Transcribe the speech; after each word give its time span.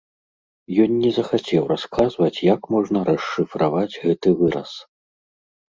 Ён 0.85 0.95
не 1.03 1.11
захацеў 1.17 1.63
расказваць, 1.73 2.31
як 2.55 2.61
можна 2.77 2.99
расшыфраваць 3.13 3.87
гэты 4.03 4.29
выраз. 4.43 4.71